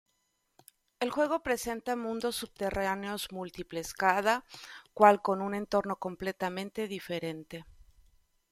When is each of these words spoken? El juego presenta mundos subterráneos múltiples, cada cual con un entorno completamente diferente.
El 0.99 1.11
juego 1.11 1.43
presenta 1.43 1.95
mundos 1.95 2.35
subterráneos 2.35 3.31
múltiples, 3.31 3.93
cada 3.93 4.45
cual 4.95 5.21
con 5.21 5.43
un 5.43 5.53
entorno 5.53 5.97
completamente 5.97 6.87
diferente. 6.87 7.65